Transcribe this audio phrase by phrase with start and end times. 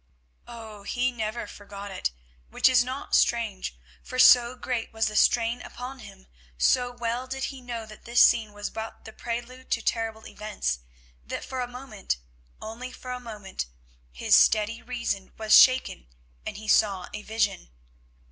[0.47, 0.81] Oh!
[0.81, 2.09] he never forgot it,
[2.49, 6.25] which is not strange, for so great was the strain upon him,
[6.57, 10.79] so well did he know that this scene was but the prelude to terrible events,
[11.23, 12.17] that for a moment,
[12.59, 13.67] only for a moment,
[14.11, 16.07] his steady reason was shaken
[16.47, 17.69] and he saw a vision.